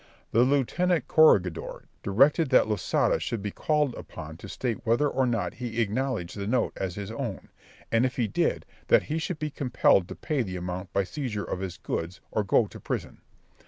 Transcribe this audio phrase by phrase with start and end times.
[0.31, 5.53] The lieutenant corregidor directed that Losada should be called upon to state whether or not
[5.53, 7.49] he acknowledged the note as his own,
[7.91, 11.45] and if he did, that he should be compelled to pay the amount by seizure
[11.45, 13.19] of his goods, or go to prison.